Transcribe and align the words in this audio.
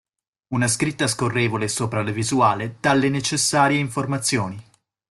Una 0.55 0.67
scritta 0.67 1.05
scorrevole 1.05 1.67
sopra 1.67 2.01
la 2.01 2.09
visuale 2.09 2.77
dà 2.79 2.91
le 2.95 3.07
necessarie 3.09 3.77
informazioni. 3.77 4.59